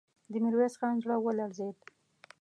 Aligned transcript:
د 0.31 0.33
ميرويس 0.43 0.73
خان 0.79 0.95
زړه 1.03 1.15
ولړزېد. 1.19 1.77